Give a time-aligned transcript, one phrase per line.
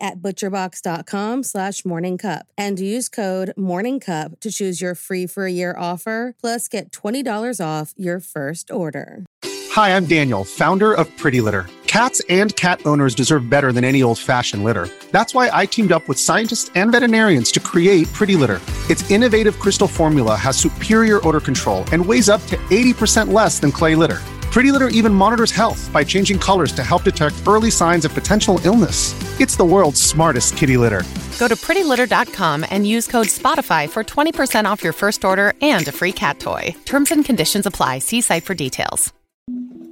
[0.00, 5.74] at butcherbox.com slash morningcup and use code morningcup to choose your free for a year
[5.78, 9.24] offer plus get $20 off your first order.
[9.72, 11.66] Hi, I'm Daniel, founder of Pretty Litter.
[11.86, 14.88] Cats and cat owners deserve better than any old fashioned litter.
[15.12, 18.60] That's why I teamed up with scientists and veterinarians to create Pretty Litter.
[18.90, 23.70] Its innovative crystal formula has superior odor control and weighs up to 80% less than
[23.70, 24.20] clay litter.
[24.54, 28.60] Pretty Litter even monitors health by changing colors to help detect early signs of potential
[28.62, 29.12] illness.
[29.40, 31.02] It's the world's smartest kitty litter.
[31.40, 35.90] Go to prettylitter.com and use code SPOTIFY for 20% off your first order and a
[35.90, 36.72] free cat toy.
[36.84, 37.98] Terms and conditions apply.
[37.98, 39.12] See site for details.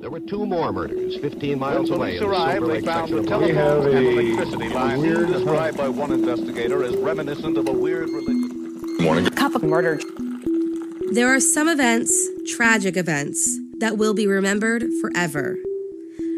[0.00, 2.18] There were two more murders 15 miles When away.
[2.18, 3.52] police in the arrived, they found the of Miami.
[3.52, 8.10] telephone and a electricity lines weird described by one investigator as reminiscent of a weird
[8.10, 9.02] religion.
[9.02, 9.26] Morning.
[9.26, 9.98] Cup of murder.
[11.10, 12.14] There are some events,
[12.46, 15.58] tragic events, that will be remembered forever.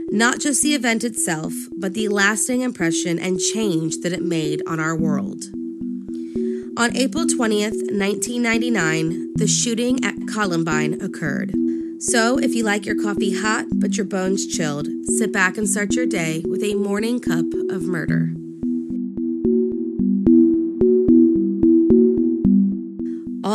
[0.09, 4.81] Not just the event itself, but the lasting impression and change that it made on
[4.81, 5.45] our world.
[6.79, 11.53] On April 20th, 1999, the shooting at Columbine occurred.
[11.99, 15.95] So, if you like your coffee hot but your bones chilled, sit back and start
[15.95, 18.33] your day with a morning cup of murder.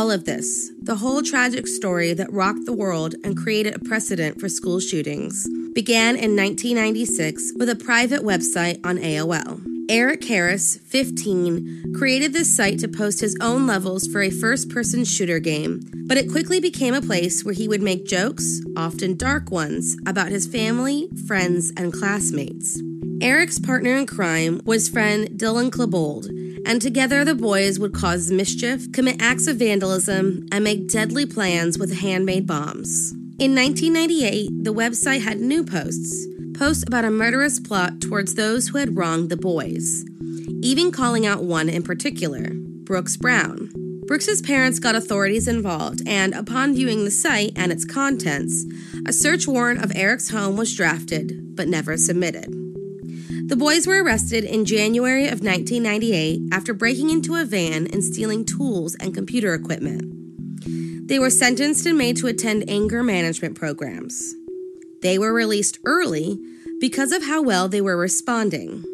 [0.00, 4.40] All of this, the whole tragic story that rocked the world and created a precedent
[4.40, 9.60] for school shootings, began in 1996 with a private website on AOL.
[9.90, 15.04] Eric Harris, 15, created this site to post his own levels for a first person
[15.04, 19.50] shooter game, but it quickly became a place where he would make jokes, often dark
[19.50, 22.80] ones, about his family, friends, and classmates.
[23.20, 28.90] Eric's partner in crime was friend Dylan Klebold, and together the boys would cause mischief,
[28.92, 33.12] commit acts of vandalism, and make deadly plans with handmade bombs.
[33.38, 36.26] In 1998, the website had new posts
[36.60, 40.04] posts about a murderous plot towards those who had wronged the boys,
[40.60, 43.70] even calling out one in particular, Brooks Brown.
[44.06, 48.66] Brooks's parents got authorities involved, and upon viewing the site and its contents,
[49.06, 52.59] a search warrant of Eric's home was drafted but never submitted.
[53.50, 58.44] The boys were arrested in January of 1998 after breaking into a van and stealing
[58.44, 61.08] tools and computer equipment.
[61.08, 64.36] They were sentenced and made to attend anger management programs.
[65.02, 66.38] They were released early
[66.78, 68.84] because of how well they were responding.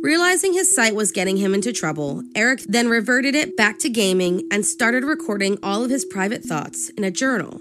[0.00, 4.46] Realizing his site was getting him into trouble, Eric then reverted it back to gaming
[4.52, 7.60] and started recording all of his private thoughts in a journal.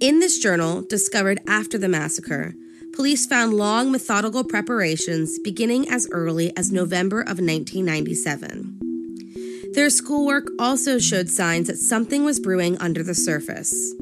[0.00, 2.54] In this journal, discovered after the massacre,
[2.94, 8.78] police found long methodical preparations beginning as early as November of 1997.
[9.74, 13.94] Their schoolwork also showed signs that something was brewing under the surface.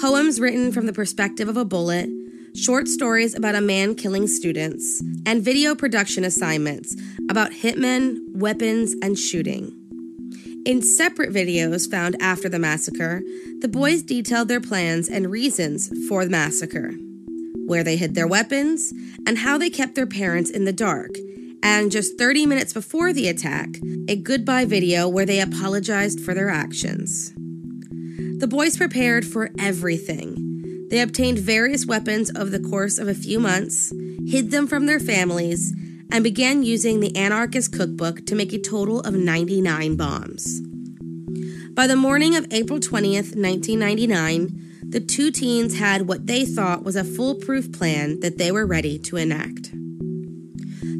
[0.00, 2.08] Poems written from the perspective of a bullet,
[2.56, 6.96] short stories about a man killing students, and video production assignments
[7.30, 9.74] about hitmen, weapons, and shooting.
[10.66, 13.22] In separate videos found after the massacre,
[13.60, 16.92] the boys detailed their plans and reasons for the massacre,
[17.68, 18.92] where they hid their weapons,
[19.26, 21.10] and how they kept their parents in the dark.
[21.62, 23.68] And just 30 minutes before the attack,
[24.08, 27.32] a goodbye video where they apologized for their actions.
[28.40, 30.86] The boys prepared for everything.
[30.90, 33.92] They obtained various weapons over the course of a few months,
[34.26, 35.74] hid them from their families,
[36.10, 40.62] and began using the anarchist cookbook to make a total of 99 bombs.
[41.72, 46.96] By the morning of April 20th, 1999, the two teens had what they thought was
[46.96, 49.70] a foolproof plan that they were ready to enact.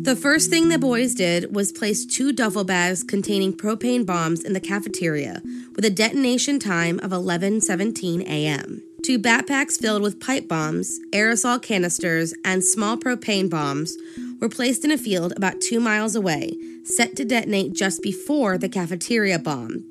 [0.05, 4.53] The first thing the boys did was place two duffel bags containing propane bombs in
[4.53, 5.43] the cafeteria
[5.75, 8.83] with a detonation time of 11:17 a.m.
[9.03, 13.97] Two backpacks filled with pipe bombs, aerosol canisters, and small propane bombs
[14.41, 18.69] were placed in a field about two miles away, set to detonate just before the
[18.69, 19.85] cafeteria bomb.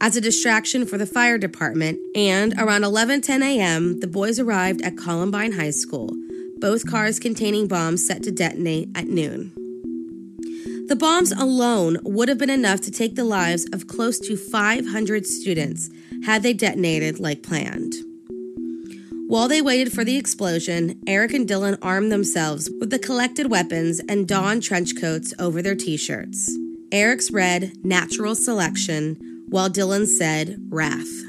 [0.00, 4.96] As a distraction for the fire department, and around 11:10 a.m., the boys arrived at
[4.96, 6.14] Columbine High School,
[6.58, 9.52] both cars containing bombs set to detonate at noon.
[10.88, 15.26] The bombs alone would have been enough to take the lives of close to 500
[15.26, 15.90] students
[16.24, 17.94] had they detonated like planned.
[19.26, 24.00] While they waited for the explosion, Eric and Dylan armed themselves with the collected weapons
[24.08, 26.54] and donned trench coats over their t shirts.
[26.92, 31.24] Eric's read Natural Selection, while Dylan said Wrath.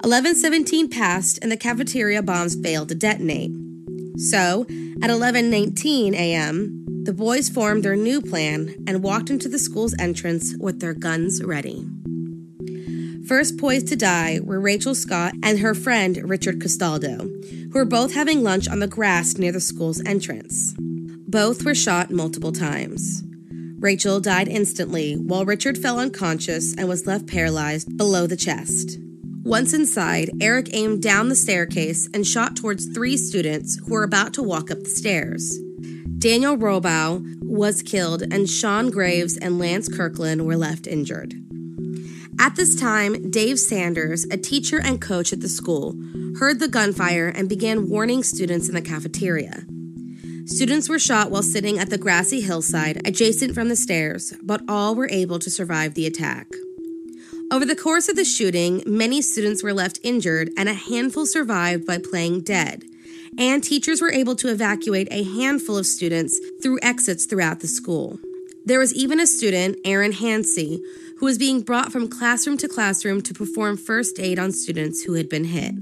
[0.00, 3.50] 1117 passed and the cafeteria bombs failed to detonate.
[4.16, 4.62] So,
[5.02, 10.54] at 11:19 a.m., the boys formed their new plan and walked into the school's entrance
[10.58, 11.86] with their guns ready.
[13.26, 17.28] First poised to die were Rachel Scott and her friend Richard Castaldo,
[17.70, 20.74] who were both having lunch on the grass near the school's entrance.
[20.78, 23.27] Both were shot multiple times.
[23.78, 28.98] Rachel died instantly, while Richard fell unconscious and was left paralyzed below the chest.
[29.44, 34.34] Once inside, Eric aimed down the staircase and shot towards three students who were about
[34.34, 35.58] to walk up the stairs.
[36.18, 41.34] Daniel Rohrbough was killed, and Sean Graves and Lance Kirklin were left injured.
[42.40, 45.96] At this time, Dave Sanders, a teacher and coach at the school,
[46.40, 49.64] heard the gunfire and began warning students in the cafeteria.
[50.48, 54.94] Students were shot while sitting at the grassy hillside adjacent from the stairs, but all
[54.94, 56.50] were able to survive the attack.
[57.52, 61.86] Over the course of the shooting, many students were left injured and a handful survived
[61.86, 62.84] by playing dead.
[63.36, 68.18] And teachers were able to evacuate a handful of students through exits throughout the school.
[68.64, 70.82] There was even a student, Aaron Hancey,
[71.18, 75.12] who was being brought from classroom to classroom to perform first aid on students who
[75.12, 75.74] had been hit.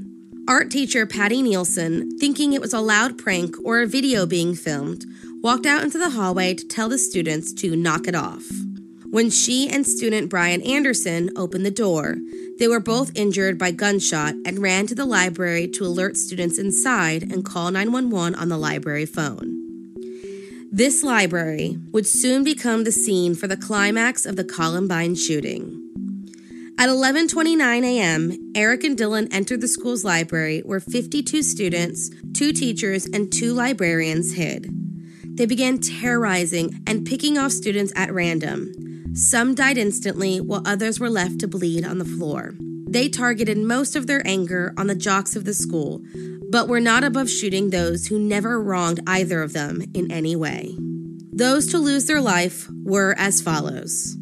[0.48, 5.04] Art teacher Patti Nielson, thinking it was a loud prank or a video being filmed,
[5.42, 8.44] walked out into the hallway to tell the students to knock it off.
[9.10, 12.18] When she and student Brian Anderson opened the door,
[12.60, 17.24] they were both injured by gunshot and ran to the library to alert students inside
[17.24, 19.94] and call 911 on the library phone.
[20.70, 25.85] This library would soon become the scene for the climax of the Columbine shooting.
[26.78, 33.06] At 11:29 a.m., Eric and Dylan entered the school's library where 52 students, two teachers,
[33.06, 34.68] and two librarians hid.
[35.24, 39.14] They began terrorizing and picking off students at random.
[39.14, 42.52] Some died instantly while others were left to bleed on the floor.
[42.60, 46.02] They targeted most of their anger on the jocks of the school,
[46.50, 50.76] but were not above shooting those who never wronged either of them in any way.
[51.32, 54.18] Those to lose their life were as follows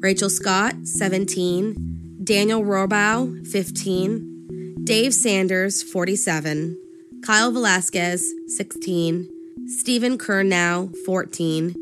[0.00, 1.91] Rachel Scott, 17,
[2.22, 6.78] Daniel Rohrbough, 15, Dave Sanders, 47,
[7.24, 9.28] Kyle Velasquez, 16,
[9.66, 11.74] Steven Curnow, 14,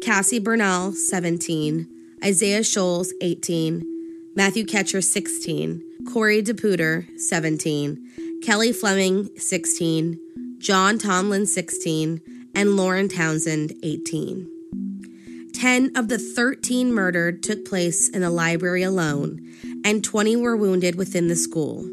[0.00, 1.88] Cassie Bernall, 17,
[2.24, 3.82] Isaiah Shoels, 18,
[4.34, 10.18] Matthew Kechter, 16, Corey DePooter, 17, Kelly Fleming, 16,
[10.58, 12.20] John Tomlin, 16,
[12.54, 14.48] and Lauren Townsend, 18.
[15.62, 19.38] 10 of the 13 murdered took place in the library alone,
[19.84, 21.88] and 20 were wounded within the school.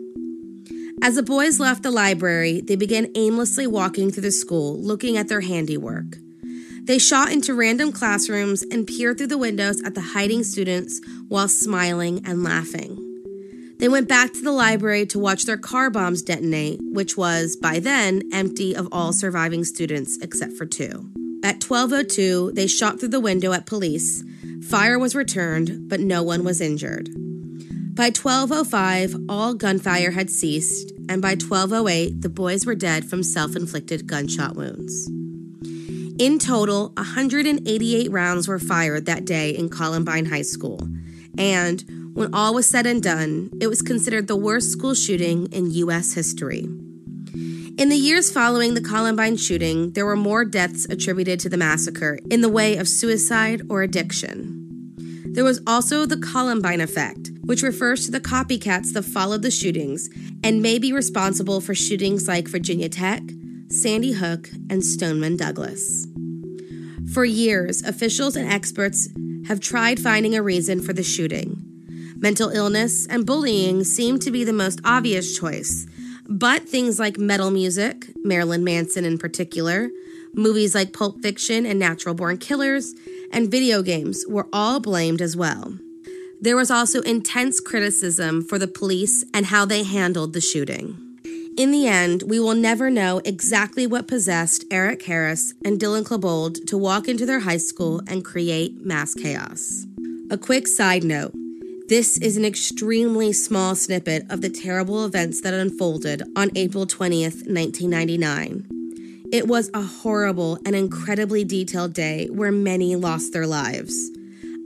[1.02, 5.30] As the boys left the library, they began aimlessly walking through the school, looking at
[5.30, 6.18] their handiwork.
[6.84, 11.48] They shot into random classrooms and peered through the windows at the hiding students while
[11.48, 12.98] smiling and laughing.
[13.78, 17.80] They went back to the library to watch their car bombs detonate, which was, by
[17.80, 21.10] then, empty of all surviving students except for two.
[21.44, 24.24] At 12:02, they shot through the window at police.
[24.68, 27.10] Fire was returned, but no one was injured.
[28.00, 34.08] By 12:05, all gunfire had ceased, and by 12:08, the boys were dead from self-inflicted
[34.08, 35.10] gunshot wounds.
[36.18, 40.88] In total, 188 rounds were fired that day in Columbine High School,
[41.38, 45.72] and when all was said and done, it was considered the worst school shooting in
[45.72, 46.14] U.S.
[46.14, 46.70] history.
[47.78, 52.18] In the years following the Columbine shooting, there were more deaths attributed to the massacre
[52.32, 54.56] in the way of suicide or addiction.
[55.34, 60.08] There was also the Columbine effect, which refers to the copycats that followed the shootings
[60.44, 63.24] and may be responsible for shootings like Virginia Tech,
[63.72, 66.06] Sandy Hook, and Stoneman Douglas.
[67.12, 69.10] For years, officials and experts
[69.48, 71.60] have tried finding a reason for the shooting.
[72.18, 75.88] Mental illness and bullying seem to be the most obvious choice,
[76.28, 79.90] but things like metal music, Marilyn Manson in particular,
[80.36, 82.94] movies like Pulp Fiction and Natural Born Killers,
[83.34, 85.74] and video games were all blamed as well.
[86.42, 90.98] There was also intense criticism for the police and how they handled the shooting.
[91.58, 96.66] In the end, we will never know exactly what possessed Eric Harris and Dylan Klebold
[96.68, 99.86] to walk into their high school and create mass chaos.
[100.32, 101.34] A quick side note
[101.90, 107.48] this is an extremely small snippet of the terrible events that unfolded on April 20th,
[107.52, 109.28] 1999.
[109.34, 114.12] It was a horrible and incredibly detailed day where many lost their lives.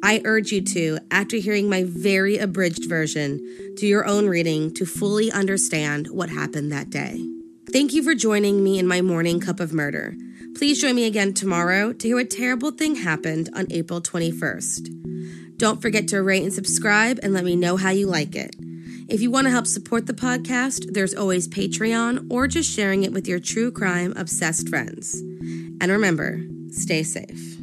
[0.03, 3.39] I urge you to, after hearing my very abridged version,
[3.77, 7.25] do your own reading to fully understand what happened that day.
[7.71, 10.13] Thank you for joining me in my morning cup of murder.
[10.57, 15.55] Please join me again tomorrow to hear what terrible thing happened on April 21st.
[15.55, 18.57] Don't forget to rate and subscribe and let me know how you like it.
[19.07, 23.13] If you want to help support the podcast, there's always Patreon or just sharing it
[23.13, 25.15] with your true crime obsessed friends.
[25.79, 26.41] And remember,
[26.71, 27.62] stay safe.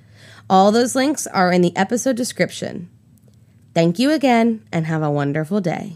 [0.51, 2.89] All those links are in the episode description.
[3.73, 5.95] Thank you again and have a wonderful day.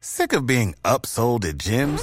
[0.00, 2.02] Sick of being upsold at gyms?